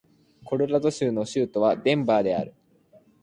[0.45, 2.55] コロラド州の州都はデンバーである